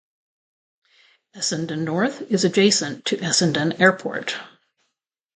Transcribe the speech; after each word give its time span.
Essendon 1.35 1.83
North 1.83 2.23
is 2.23 2.43
adjacent 2.43 3.05
to 3.05 3.17
Essendon 3.17 3.79
Airport. 3.79 4.35